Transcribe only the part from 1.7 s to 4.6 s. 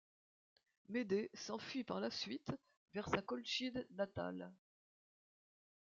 par la suite vers sa Colchide natale.